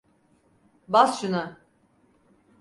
[0.87, 1.57] Bas şuna!